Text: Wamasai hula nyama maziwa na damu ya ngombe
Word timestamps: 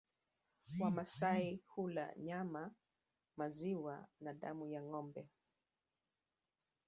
Wamasai 0.79 1.61
hula 1.67 2.15
nyama 2.17 2.71
maziwa 3.37 4.07
na 4.19 4.33
damu 4.33 4.67
ya 4.67 4.83
ngombe 4.83 5.29